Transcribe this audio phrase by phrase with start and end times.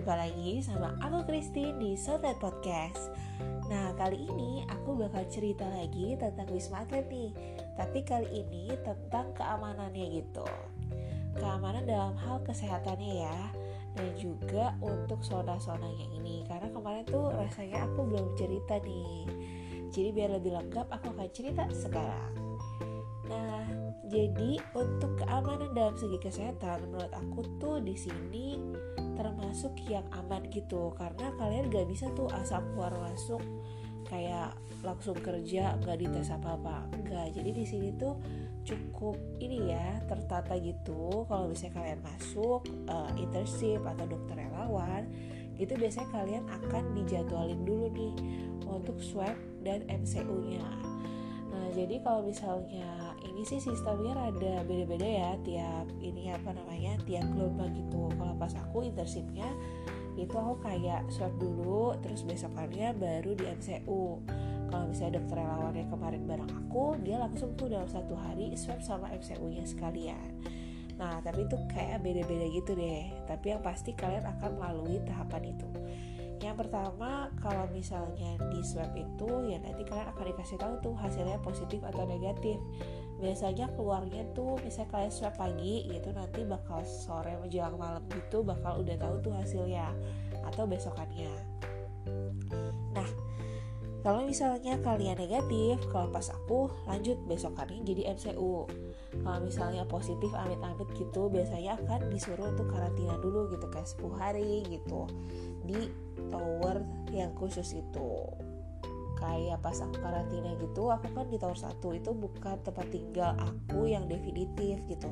[0.00, 3.12] jumpa lagi sama aku Christine di Sotet Podcast.
[3.68, 7.36] Nah kali ini aku bakal cerita lagi tentang Wisma Atlet nih
[7.76, 10.48] Tapi kali ini tentang keamanannya gitu.
[11.36, 13.52] Keamanan dalam hal kesehatannya ya
[13.92, 19.28] Dan juga untuk zona-zonanya ini Karena kemarin tuh rasanya aku belum cerita nih.
[19.92, 22.56] Jadi biar lebih lengkap aku akan cerita sekarang.
[23.28, 23.68] Nah,
[24.08, 28.56] jadi untuk keamanan dalam segi kesehatan menurut aku tuh di sini
[29.20, 30.96] termasuk yang aman gitu.
[30.96, 33.44] Karena kalian gak bisa tuh asal keluar masuk
[34.08, 38.16] kayak langsung kerja nggak dites apa apa enggak jadi di sini tuh
[38.64, 41.24] cukup ini ya tertata gitu.
[41.28, 45.08] Kalau misalnya kalian masuk uh, internship atau dokter relawan
[45.60, 48.14] itu biasanya kalian akan dijadwalin dulu nih
[48.64, 50.64] untuk swab dan MCU nya
[51.50, 57.26] nah jadi kalau misalnya ini sih sistemnya rada beda-beda ya tiap ini apa namanya tiap
[57.34, 58.06] gelombang gitu.
[58.14, 59.50] Kalau pas aku internshipnya
[60.18, 64.20] itu aku kayak swab dulu terus besokannya baru di MCU
[64.70, 68.78] kalau misalnya dokter relawan yang kemarin bareng aku dia langsung tuh dalam satu hari swab
[68.84, 70.30] sama MCU nya sekalian.
[71.00, 73.08] Nah tapi itu kayak beda-beda gitu deh.
[73.26, 75.68] Tapi yang pasti kalian akan melalui tahapan itu
[76.40, 81.36] yang pertama kalau misalnya di swab itu ya nanti kalian akan dikasih tahu tuh hasilnya
[81.44, 82.56] positif atau negatif.
[83.20, 88.80] Biasanya keluarnya tuh misalnya kalian swab pagi gitu nanti bakal sore menjelang malam gitu bakal
[88.80, 89.92] udah tahu tuh hasilnya
[90.48, 91.32] atau besokannya.
[92.96, 93.08] Nah
[94.00, 98.64] kalau misalnya kalian negatif kalau pas aku lanjut besokannya jadi MCU
[99.20, 104.64] kalau misalnya positif amit-amit gitu biasanya akan disuruh untuk karantina dulu gitu kayak 10 hari
[104.72, 105.04] gitu.
[105.68, 105.92] Di
[106.28, 108.10] tower yang khusus itu.
[109.16, 113.88] Kayak pas aku karantina gitu aku kan di tower satu itu bukan tempat tinggal aku
[113.88, 115.08] yang definitif gitu.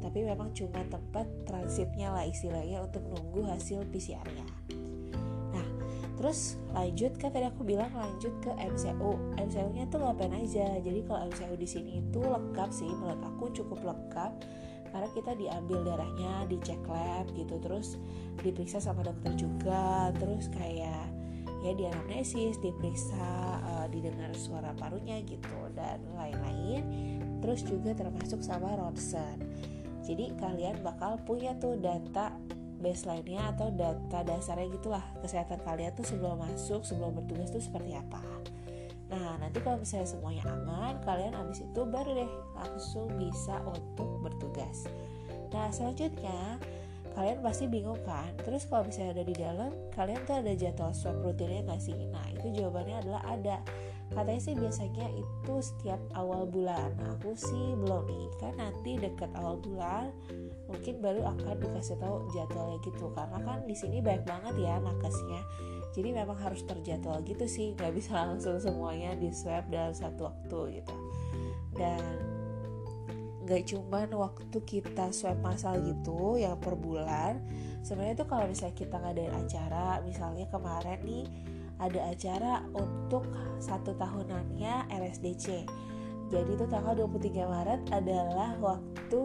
[0.00, 4.48] Tapi memang cuma tempat transitnya lah istilahnya untuk nunggu hasil PCR-nya
[5.50, 5.66] nah
[6.18, 10.78] terus lanjut kan tadi aku bilang lanjut ke MCU MCU-nya tuh ngapain aja?
[10.78, 14.32] Jadi kalau MCU di sini itu lengkap sih menurut aku cukup lengkap
[14.90, 17.96] karena kita diambil darahnya dicek lab gitu terus
[18.42, 21.06] diperiksa sama dokter juga terus kayak
[21.60, 23.26] ya di anamnesis diperiksa
[23.62, 26.82] uh, didengar suara parunya gitu dan lain-lain.
[27.40, 29.40] Terus juga termasuk sama ronsen
[30.10, 32.32] jadi kalian bakal punya tuh data
[32.80, 38.18] baseline-nya atau data dasarnya gitulah kesehatan kalian tuh sebelum masuk sebelum bertugas tuh seperti apa
[39.10, 44.86] nah nanti kalau misalnya semuanya aman kalian abis itu baru deh langsung bisa untuk bertugas.
[45.50, 46.62] Nah selanjutnya
[47.18, 48.30] kalian pasti bingung kan?
[48.46, 51.98] Terus kalau misalnya ada di dalam kalian tuh ada jadwal swab rutinnya nggak sih?
[51.98, 53.58] Nah itu jawabannya adalah ada.
[54.10, 56.90] Katanya sih biasanya itu setiap awal bulan.
[56.98, 58.26] Nah, aku sih belum nih.
[58.42, 60.10] Kan nanti dekat awal bulan
[60.66, 63.06] mungkin baru akan dikasih tahu jadwalnya gitu.
[63.14, 65.42] Karena kan di sini banyak banget ya nakesnya
[65.90, 70.82] jadi memang harus terjadwal gitu sih nggak bisa langsung semuanya di swab dalam satu waktu
[70.82, 70.94] gitu.
[71.74, 72.02] Dan
[73.50, 77.42] gak cuman waktu kita swab masal gitu yang per bulan
[77.82, 81.26] sebenarnya tuh kalau misalnya kita ngadain acara misalnya kemarin nih
[81.82, 83.26] ada acara untuk
[83.58, 85.66] satu tahunannya RSDC
[86.30, 89.20] jadi itu tanggal 23 Maret adalah waktu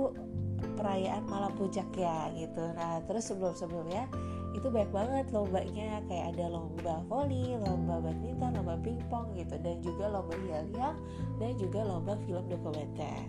[0.73, 2.65] perayaan malam puncak ya gitu.
[2.73, 4.09] Nah terus sebelum-sebelumnya
[4.55, 10.07] itu banyak banget lombanya kayak ada lomba voli, lomba badminton, lomba pingpong gitu dan juga
[10.07, 10.95] lomba yel-yel
[11.43, 13.19] dan juga lomba film dokumenter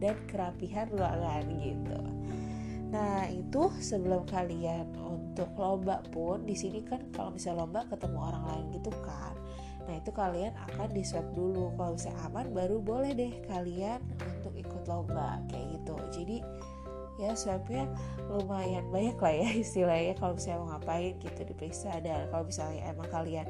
[0.00, 2.00] dan kerapihan ruangan gitu.
[2.90, 8.44] Nah itu sebelum kalian untuk lomba pun di sini kan kalau misalnya lomba ketemu orang
[8.48, 9.36] lain gitu kan.
[9.84, 14.00] Nah itu kalian akan di swab dulu kalau misalnya aman baru boleh deh kalian
[14.40, 15.94] untuk ikut lomba kayak gitu.
[16.10, 16.36] Jadi
[17.20, 17.84] ya swabnya
[18.32, 22.00] lumayan banyak lah ya istilahnya kalau misalnya mau ngapain gitu diperiksa.
[22.00, 23.46] Dan kalau misalnya emang kalian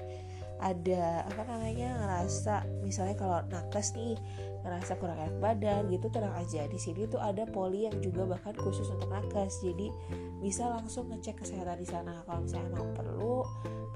[0.61, 4.13] ada apa namanya ngerasa misalnya kalau nakes nih
[4.61, 6.69] ngerasa kurang enak badan gitu tenang aja.
[6.69, 9.65] Di sini tuh ada poli yang juga bahkan khusus untuk nakes.
[9.65, 9.89] Jadi
[10.45, 12.21] bisa langsung ngecek kesehatan di sana.
[12.29, 13.41] Kalau misalnya emang perlu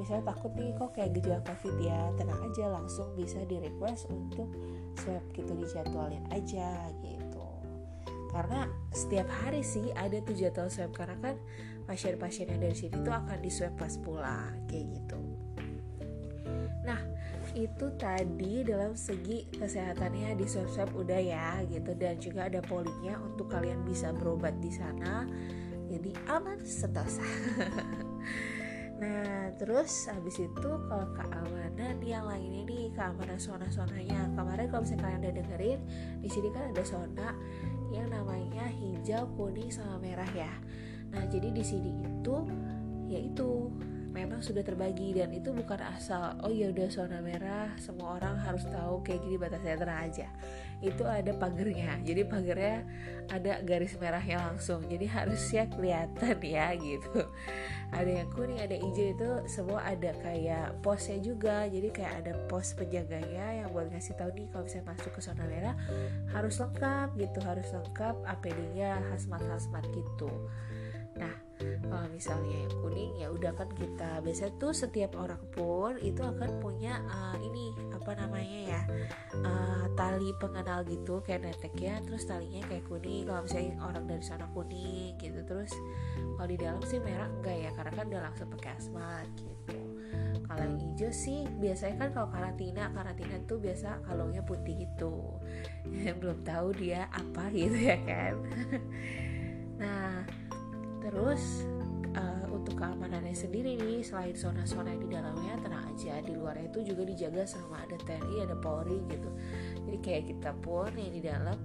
[0.00, 2.64] misalnya takut nih kok kayak gejala covid ya tenang aja.
[2.72, 4.48] Langsung bisa di request untuk
[4.96, 7.23] swab gitu dijadwalin aja gitu
[8.34, 11.36] karena setiap hari sih ada tuh jadwal swab karena kan
[11.86, 15.22] pasien-pasien yang dari sini tuh akan di swab pas pulang kayak gitu
[16.84, 17.00] Nah,
[17.56, 23.48] itu tadi dalam segi kesehatannya di swab-swab udah ya gitu dan juga ada polinya untuk
[23.48, 25.24] kalian bisa berobat di sana.
[25.88, 27.24] Jadi aman sentosa.
[29.56, 34.30] terus habis itu kalau keamanan yang lainnya nih, keamanan zona-zonanya.
[34.34, 35.80] Kemarin kalau misalnya kalian udah dengerin,
[36.20, 37.28] di sini kan ada zona
[37.94, 40.52] yang namanya hijau, kuning sama merah ya.
[41.14, 42.36] Nah, jadi di sini itu
[43.06, 43.70] ya itu
[44.14, 48.62] memang sudah terbagi dan itu bukan asal oh ya udah zona merah semua orang harus
[48.70, 50.26] tahu kayak gini batasnya tenang aja.
[50.78, 52.76] Itu ada pagernya jadi pagernya
[53.34, 57.26] ada garis merahnya langsung jadi harusnya kelihatan ya gitu.
[57.90, 62.70] Ada yang kuning ada hijau itu semua ada kayak posnya juga jadi kayak ada pos
[62.78, 65.74] penjaganya yang buat ngasih tahu nih kalau misalnya masuk ke zona merah
[66.30, 70.30] harus lengkap gitu harus lengkap APD-nya hazmat hazmat gitu.
[71.18, 71.53] Nah
[71.84, 76.50] kalau misalnya yang kuning ya udah kan kita biasanya tuh setiap orang pun itu akan
[76.60, 78.82] punya uh, ini apa namanya ya
[79.42, 83.24] uh, tali pengenal gitu kayak netek ya terus talinya kayak kuning.
[83.26, 85.72] Kalau misalnya orang dari sana kuning gitu terus
[86.36, 89.78] kalau di dalam sih merah enggak ya karena kan udah langsung pakai asmat gitu.
[90.44, 95.40] Kalau yang hijau sih biasanya kan kalau karantina karantina tuh biasa kalungnya putih gitu.
[96.20, 98.34] Belum tahu dia apa gitu ya kan.
[99.74, 100.22] Nah
[101.04, 101.68] terus
[102.16, 106.24] uh, untuk keamanannya sendiri nih selain zona-zona di dalamnya tenang aja.
[106.24, 109.28] Di luarnya itu juga dijaga sama ada TNI ada Polri gitu
[109.84, 111.58] jadi kayak kita pun yang di dalam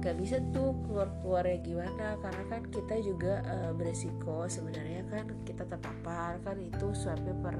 [0.00, 2.16] gak bisa tuh keluar keluarnya gimana.
[2.20, 7.56] Karena kan kita juga uh, beresiko sebenarnya kan kita terpapar kan itu swabnya per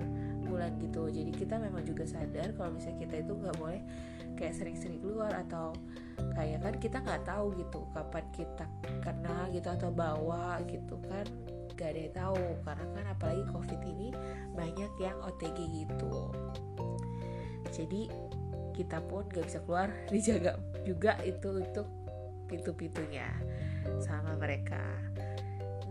[0.47, 1.13] bulan gitu.
[1.13, 3.83] Jadi kita memang juga sadar kalau misalnya kita itu nggak boleh
[4.37, 5.73] kayak sering-sering keluar atau
[6.37, 8.67] kayak kan kita nggak tahu gitu kapan kita
[9.01, 11.27] kena gitu atau bawa gitu kan
[11.77, 12.45] gak ada yang tahu.
[12.65, 14.09] Karena kan apalagi covid ini
[14.57, 16.33] banyak yang OTG gitu.
[17.75, 18.09] Jadi
[18.77, 21.89] kita pun gak bisa keluar dijaga juga itu untuk
[22.47, 23.27] pintu-pintunya
[23.99, 24.85] sama mereka.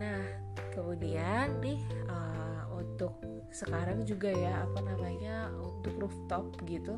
[0.00, 0.24] Nah
[0.72, 3.20] kemudian nih uh, untuk
[3.52, 6.96] sekarang juga ya apa namanya untuk rooftop gitu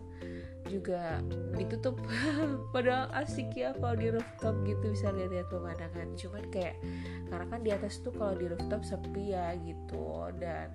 [0.69, 1.23] juga
[1.55, 1.99] ditutup.
[2.75, 6.08] Padahal asik ya kalau di rooftop gitu bisa lihat-lihat pemandangan.
[6.14, 6.76] Cuman kayak
[7.31, 10.75] karena kan di atas tuh kalau di rooftop sepi ya gitu dan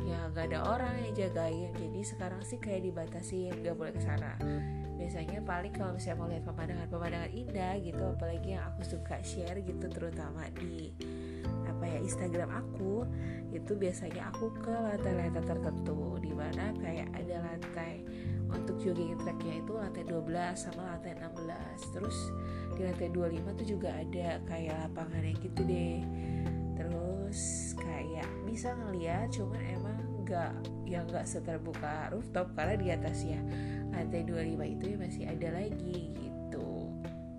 [0.00, 1.70] ya gak ada orang yang jagain.
[1.76, 4.34] Jadi sekarang sih kayak dibatasi nggak boleh ke sana.
[4.96, 9.86] Biasanya paling kalau misalnya mau lihat pemandangan-pemandangan indah gitu apalagi yang aku suka share gitu
[9.90, 10.94] terutama di
[11.66, 13.02] apa ya Instagram aku
[13.50, 18.06] itu biasanya aku ke lantai-lantai tertentu di mana kayak ada lantai
[18.46, 20.22] untuk jogging tracknya itu lantai 12
[20.54, 22.16] sama lantai 16 terus
[22.78, 25.98] di lantai 25 tuh juga ada kayak lapangannya gitu deh.
[26.78, 29.81] Terus kayak bisa ngeliat cuman emang
[30.22, 30.52] nggak
[30.86, 33.40] ya nggak seterbuka rooftop karena di atasnya
[33.92, 36.90] lantai 25 itu ya masih ada lagi gitu.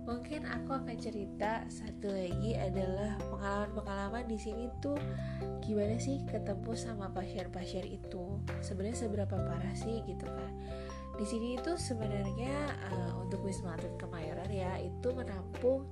[0.04, 5.00] Mungkin aku akan cerita satu lagi adalah pengalaman-pengalaman di sini tuh
[5.64, 8.36] gimana sih ketemu sama pasien-pasien itu.
[8.60, 10.52] Sebenarnya seberapa parah sih gitu kan.
[11.16, 15.88] Di sini itu sebenarnya uh, untuk wisma atlet kemayoran ya itu menampung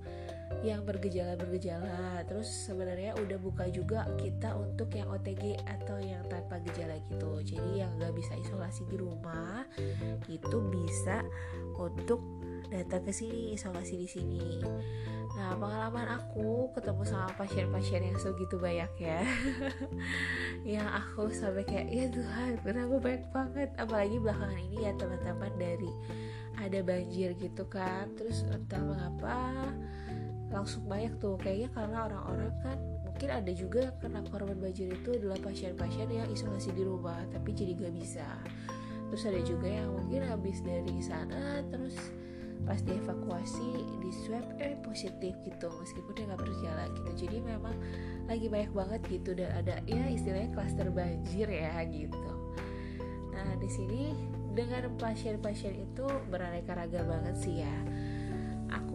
[0.60, 2.22] yang bergejala-bergejala.
[2.28, 7.40] Terus sebenarnya udah buka juga kita untuk yang OTG atau yang tanpa gejala gitu.
[7.40, 9.64] Jadi yang nggak bisa isolasi di rumah
[10.28, 11.24] itu bisa
[11.80, 12.20] untuk
[12.68, 14.46] datang ke sini isolasi di sini.
[15.32, 19.20] Nah pengalaman aku ketemu sama pasien-pasien yang segitu banyak ya.
[20.76, 23.68] Yang aku sampai kayak ya Tuhan kenapa banyak banget?
[23.80, 25.90] Apalagi belakangan ini ya teman-teman dari
[26.60, 28.12] ada banjir gitu kan.
[28.14, 29.68] Terus entah mengapa
[30.52, 31.40] langsung banyak tuh.
[31.40, 36.70] Kayaknya karena orang-orang kan mungkin ada juga kena korban banjir itu adalah pasien-pasien yang isolasi
[36.76, 38.28] di rumah Tapi jadi gak bisa.
[39.10, 41.96] Terus ada juga yang mungkin habis dari sana terus
[42.62, 45.68] pas dievakuasi di swab eh positif gitu.
[45.68, 47.10] Meskipun dia nggak bergejala gitu.
[47.26, 47.74] Jadi memang
[48.30, 52.30] lagi banyak banget gitu dan ada ya istilahnya klaster banjir ya gitu.
[53.34, 54.14] Nah di sini
[54.52, 57.76] dengan pasien-pasien itu beraneka ragam banget sih ya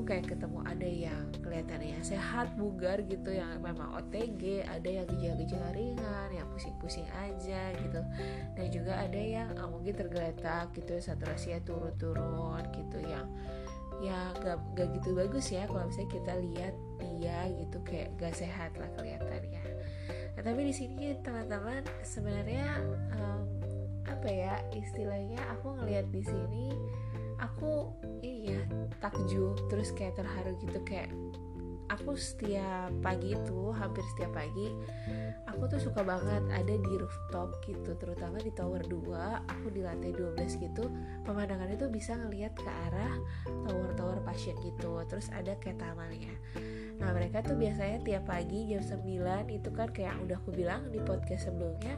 [0.07, 6.29] kayak ketemu ada yang kelihatannya sehat bugar gitu yang memang OTG ada yang gejala-gejala ringan
[6.31, 8.01] yang pusing-pusing aja gitu.
[8.55, 13.27] Dan juga ada yang oh, mungkin tergeletak gitu saturasinya turun-turun gitu yang
[13.99, 18.71] ya gak, gak gitu bagus ya kalau misalnya kita lihat dia gitu kayak gak sehat
[18.79, 19.63] lah kelihatannya.
[20.37, 22.77] Nah, tapi di sini teman-teman sebenarnya
[23.17, 23.43] um,
[24.05, 26.69] apa ya istilahnya aku ngelihat di sini
[27.41, 27.89] aku
[28.21, 28.61] ini ya
[29.03, 29.59] takjub.
[29.67, 31.11] Terus kayak terharu gitu kayak
[31.87, 34.75] aku setiap pagi itu hampir setiap pagi
[35.47, 40.11] aku tuh suka banget ada di rooftop gitu terutama di tower 2 aku di lantai
[40.11, 40.91] 12 gitu
[41.23, 43.15] pemandangan itu bisa ngelihat ke arah
[43.65, 46.35] tower-tower pasien gitu terus ada kayak tamannya
[46.99, 50.99] nah mereka tuh biasanya tiap pagi jam 9 itu kan kayak udah aku bilang di
[50.99, 51.95] podcast sebelumnya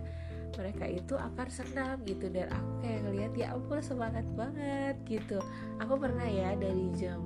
[0.57, 2.31] mereka itu akan senam gitu.
[2.31, 5.37] Dan aku kayak ngeliat ya ampun semangat banget gitu.
[5.81, 7.21] Aku pernah ya dari jam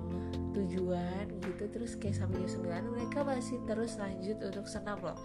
[0.54, 5.18] tujuan gitu terus kayak sampai jam 9 mereka masih terus lanjut untuk senam loh.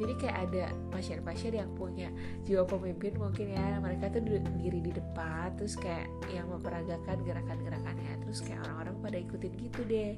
[0.00, 2.08] Jadi kayak ada pasien-pasien yang punya
[2.48, 8.24] jiwa pemimpin mungkin ya mereka tuh diri di depan terus kayak yang memperagakan gerakan-gerakannya.
[8.24, 10.16] Terus kayak orang-orang pada ikutin gitu deh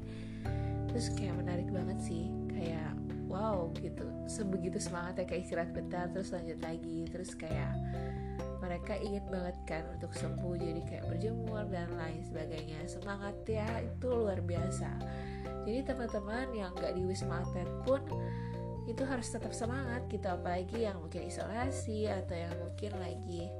[0.94, 2.94] terus kayak menarik banget sih kayak
[3.26, 4.06] wow gitu.
[4.30, 7.10] Sebegitu semangat ya kayak istirahat bentar terus lanjut lagi.
[7.10, 7.74] Terus kayak
[8.62, 12.86] mereka ingin banget kan untuk sembuh jadi kayak berjemur dan lain sebagainya.
[12.86, 14.90] Semangat ya itu luar biasa.
[15.66, 18.00] Jadi teman-teman yang gak di wisma atlet pun
[18.86, 20.30] itu harus tetap semangat gitu.
[20.30, 23.50] Apalagi yang mungkin isolasi atau yang mungkin lagi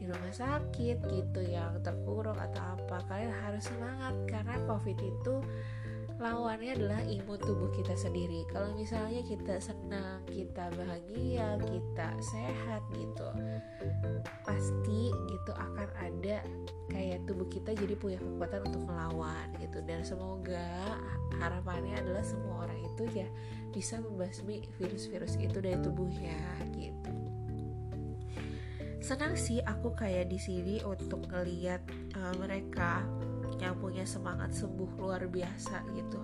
[0.00, 3.04] di rumah sakit gitu yang terkurung atau apa.
[3.04, 5.44] Kalian harus semangat karena covid itu
[6.20, 8.44] lawannya adalah imun tubuh kita sendiri.
[8.52, 13.24] Kalau misalnya kita senang kita bahagia kita sehat gitu
[14.44, 16.44] pasti gitu akan ada
[16.92, 19.80] kayak tubuh kita jadi punya kekuatan untuk melawan gitu.
[19.88, 21.00] Dan semoga
[21.40, 23.28] harapannya adalah semua orang itu ya
[23.72, 26.36] bisa membasmi virus-virus itu dari tubuhnya
[26.76, 27.10] gitu.
[29.00, 31.80] Senang sih aku kayak di sini untuk ngeliat
[32.20, 33.00] uh, mereka
[33.58, 36.20] yang punya semangat sembuh luar biasa gitu.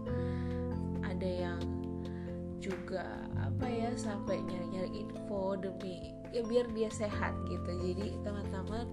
[1.02, 1.60] Ada yang
[2.62, 7.70] juga apa ya sampai nyari-nyari info demi ya biar dia sehat gitu.
[7.82, 8.86] Jadi teman-teman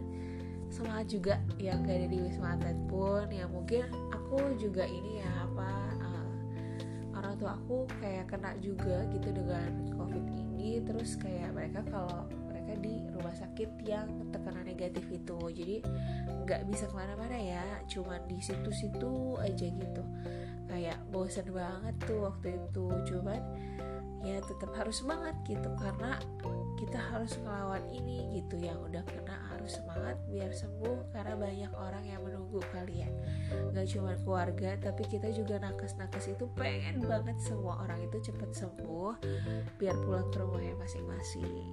[0.74, 3.28] semangat juga yang gak ada di wisma atlet pun.
[3.30, 5.70] Ya mungkin aku juga ini ya apa
[6.02, 6.28] uh,
[7.18, 10.82] orang tua aku kayak kena juga gitu dengan covid ini.
[10.82, 12.26] Terus kayak mereka kalau
[12.84, 15.40] di rumah sakit yang tekanan negatif itu.
[15.56, 15.78] Jadi
[16.44, 20.04] nggak bisa ke mana-mana ya cuman di situ-situ aja gitu.
[20.68, 23.40] Kayak bosan banget tuh waktu itu cuman
[24.24, 26.20] ya tetap harus semangat gitu karena
[26.76, 28.60] kita harus ngelawan ini gitu.
[28.60, 33.16] Yang udah kena harus semangat biar sembuh karena banyak orang yang menunggu kalian
[33.72, 39.24] nggak cuma keluarga tapi kita juga nakes-nakes itu pengen banget semua orang itu cepat sembuh
[39.80, 41.64] biar pulang ke rumahnya masing-masing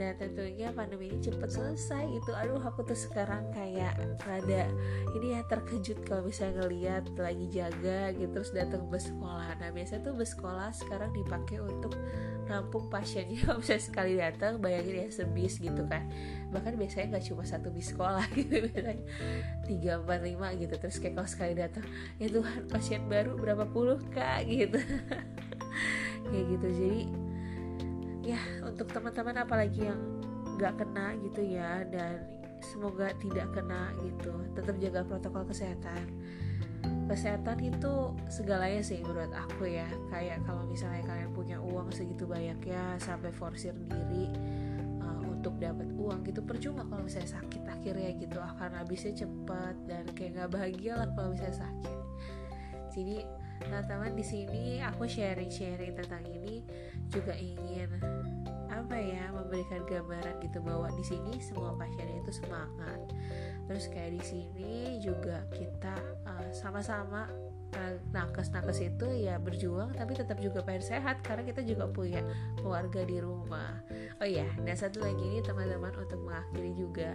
[0.00, 2.32] dan tentunya pandemi ini cepat selesai gitu.
[2.32, 4.64] Aduh aku tuh sekarang kayak rada
[5.12, 9.60] ini ya terkejut kalau bisa ngeliat lagi jaga gitu terus datang bus sekolah.
[9.60, 11.92] Nah biasa tuh bus sekolah sekarang dipakai untuk
[12.48, 16.08] nampung pasiennya kalau bisa sekali datang bayangin ya sebis gitu kan.
[16.48, 19.04] Bahkan biasanya nggak cuma satu bis sekolah gitu biasanya
[19.68, 20.80] tiga empat lima gitu.
[20.80, 21.84] Terus kayak kalau sekali datang
[22.16, 24.48] ya Tuhan pasien baru berapa puluh kak?
[24.48, 24.80] gitu.
[26.30, 26.68] Kayak gitu.
[26.72, 27.02] Jadi
[28.34, 30.00] ya untuk teman-teman apalagi yang
[30.60, 32.20] nggak kena gitu ya dan
[32.60, 36.04] semoga tidak kena gitu tetap jaga protokol kesehatan.
[37.10, 42.60] Kesehatan itu segalanya sih menurut aku ya kayak kalau misalnya kalian punya uang segitu banyak
[42.70, 44.30] ya sampai forsir diri
[45.02, 46.40] uh, untuk dapat uang gitu.
[46.44, 51.34] Percuma kalau misalnya sakit akhirnya gitu akan habisnya cepat dan kayak nggak bahagia lah kalau
[51.34, 51.98] misalnya sakit.
[52.94, 53.16] Jadi
[53.68, 56.64] nah teman di sini aku sharing-sharing tentang ini
[57.10, 57.90] juga ingin
[58.70, 62.98] apa ya memberikan gambaran gitu bahwa di sini semua pasien itu semangat.
[63.66, 65.94] Terus kayak di sini juga kita
[66.26, 67.26] uh, sama-sama
[67.74, 72.22] uh, nakes-nakes itu ya berjuang tapi tetap juga pengen sehat karena kita juga punya
[72.58, 73.82] keluarga di rumah.
[74.22, 77.14] Oh ya dan satu lagi ini teman-teman untuk mengakhiri juga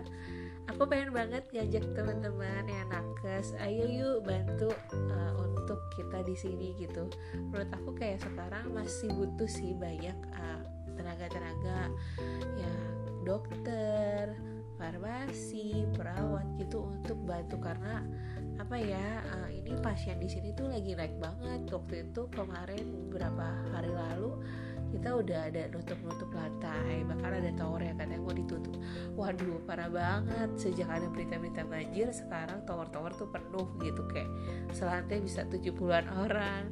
[0.69, 4.69] aku pengen banget ngajak teman-teman yang nakes ayo yuk bantu
[5.12, 7.10] uh, untuk kita di sini gitu.
[7.34, 10.62] Menurut aku kayak sekarang masih butuh sih banyak uh,
[10.95, 11.91] tenaga-tenaga
[12.60, 12.74] ya
[13.25, 14.38] dokter
[14.77, 17.57] farmasi perawat gitu untuk bantu.
[17.57, 18.03] Karena
[18.55, 21.65] apa ya uh, ini pasien di sini tuh lagi naik banget.
[21.72, 24.38] Waktu itu kemarin beberapa hari lalu
[24.96, 28.75] kita udah ada nutup-nutup lantai bahkan ada tower yang katanya mau ditutup.
[29.20, 30.50] Waduh parah banget.
[30.56, 34.32] Sejak ada berita-berita banjir sekarang tower-tower tuh penuh gitu kayak
[34.72, 36.72] selantai bisa 70-an orang.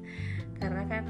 [0.55, 1.03] Karena kan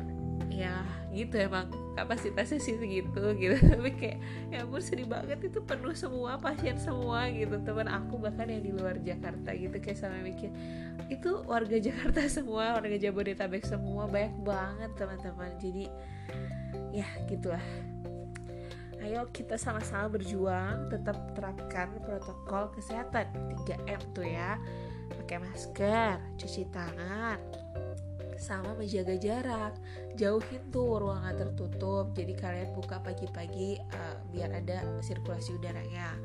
[0.54, 1.70] ya gitu emang.
[1.98, 3.58] Kapasitasnya sih segitu gitu.
[3.74, 4.18] Tapi kayak
[4.54, 5.42] ya ampun sedih banget.
[5.50, 7.58] Itu penuh semua pasien semua gitu.
[7.62, 9.74] Teman aku bahkan yang di luar Jakarta gitu.
[9.82, 10.50] Kayak sama mikir
[11.10, 15.52] itu warga Jakarta semua warga Jabodetabek semua banyak banget teman-teman.
[15.58, 15.86] Jadi
[16.94, 17.64] ya gitulah.
[19.04, 23.28] Ayo kita sama-sama berjuang tetap terapkan protokol kesehatan.
[23.66, 24.56] 3M tuh ya.
[25.14, 27.38] Pakai masker cuci tangan
[28.44, 29.80] sama menjaga jarak.
[30.20, 36.20] Jauhin tuh ruangan tertutup jadi kalian buka pagi-pagi uh, biar ada sirkulasi udaranya.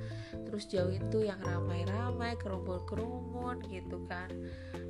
[0.50, 4.28] Terus jauhin tuh yang ramai-ramai kerumun-kerumun gitu kan.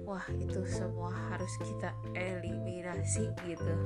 [0.09, 3.77] Wah itu semua harus kita eliminasi gitu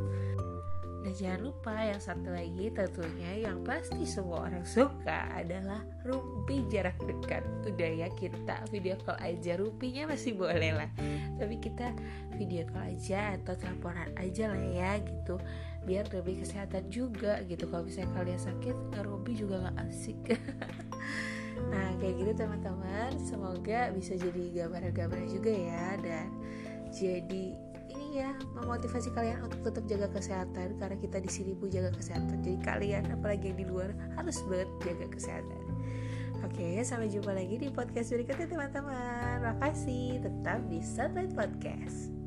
[1.03, 6.95] Nah jangan lupa yang satu lagi tentunya yang pasti semua orang suka adalah rumpi jarak
[7.03, 7.43] dekat.
[7.67, 10.91] Udah ya kita video call aja rumpinya masih boleh lah.
[11.43, 11.91] Tapi kita
[12.39, 15.43] video call aja atau teleponan aja lah ya gitu.
[15.83, 17.67] Biar lebih kesehatan juga gitu.
[17.67, 20.19] Kalau misalnya kalian sakit ngerumpi juga gak asik.
[21.53, 23.13] Nah kayak gitu teman-teman.
[23.23, 26.01] Semoga bisa jadi gambaran-gambaran juga ya.
[26.01, 26.27] Dan
[26.91, 27.72] jadi
[28.13, 32.45] ya memotivasi kalian untuk tetap jaga kesehatan karena kita di sini pun jaga kesehatan.
[32.45, 35.61] Jadi kalian apalagi yang di luar harus banget jaga kesehatan.
[36.45, 39.37] Oke sampai jumpa lagi di podcast berikutnya teman-teman.
[39.49, 42.22] Makasih tetap di Sunlight Podcast